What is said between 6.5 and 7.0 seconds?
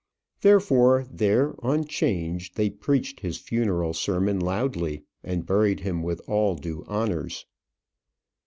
due